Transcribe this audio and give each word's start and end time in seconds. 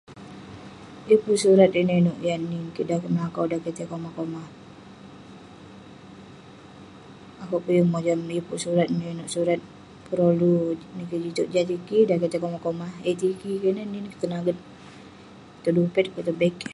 Yeng 1.07 1.21
pun 1.25 1.35
surat 1.43 1.69
inouk 1.79 1.99
inouk 2.01 2.19
yah 2.27 2.39
nin 2.49 2.63
kik 2.75 2.85
dan 2.89 2.97
kik 3.01 3.05
tai 3.07 3.13
melakau 3.15 3.45
dan 3.51 3.59
kik 3.63 3.75
tai 3.77 3.89
komah 3.91 4.13
komah. 4.17 4.47
Akouk 7.43 7.63
peh 7.65 7.75
yeng 7.77 7.91
mojam, 7.93 8.19
yeng 8.35 8.45
pun 8.47 8.57
surat 8.65 8.87
inouk 8.93 9.11
inouk 9.13 9.29
surat, 9.35 9.59
surat 9.61 9.69
perolu 10.05 10.53
nin 10.95 11.05
kik 11.09 11.21
jin 11.23 11.31
touk. 11.37 11.49
jah 11.53 11.65
tiki 11.71 11.99
dan 12.07 12.15
kik 12.21 12.31
tai 12.31 12.41
komah, 12.65 12.91
eh 13.07 13.15
tiki 13.21 13.51
kik 13.61 13.69
ineh 13.71 13.85
nin 13.91 14.05
kik, 14.11 14.19
tanaget 14.21 14.57
tong 15.63 15.75
dupet 15.77 16.05
tong 16.27 16.39
beg 16.41 16.53
kik. 16.59 16.69